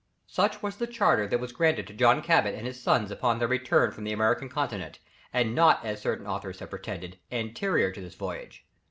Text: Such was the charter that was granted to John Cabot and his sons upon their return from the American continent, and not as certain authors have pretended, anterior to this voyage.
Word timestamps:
Such 0.25 0.63
was 0.63 0.77
the 0.77 0.87
charter 0.87 1.27
that 1.27 1.39
was 1.39 1.51
granted 1.51 1.85
to 1.85 1.93
John 1.93 2.23
Cabot 2.23 2.55
and 2.55 2.65
his 2.65 2.81
sons 2.81 3.11
upon 3.11 3.37
their 3.37 3.47
return 3.47 3.91
from 3.91 4.03
the 4.03 4.11
American 4.13 4.49
continent, 4.49 4.97
and 5.31 5.53
not 5.53 5.85
as 5.85 6.01
certain 6.01 6.25
authors 6.25 6.57
have 6.59 6.71
pretended, 6.71 7.19
anterior 7.31 7.91
to 7.91 8.01
this 8.01 8.15
voyage. 8.15 8.65